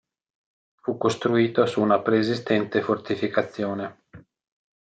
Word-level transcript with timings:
Fu 0.81 0.97
costruito 0.97 1.63
su 1.67 1.79
una 1.79 2.01
preesistente 2.01 2.81
fortificazione. 2.81 3.99